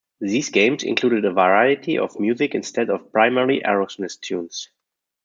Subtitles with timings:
[0.19, 4.71] These games included a variety of music instead of primarily Aerosmith tunes.